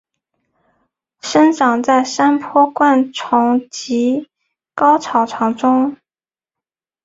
[1.21, 4.27] 生长在山坡灌丛及
[4.73, 5.95] 高草丛中。